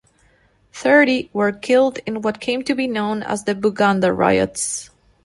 Thirty 0.73 1.29
were 1.31 1.51
killed 1.51 1.99
in 2.07 2.23
what 2.23 2.39
came 2.41 2.63
to 2.63 2.73
be 2.73 2.87
known 2.87 3.21
as 3.21 3.43
the 3.43 3.53
Buganda 3.53 4.11
riots. 4.11 4.89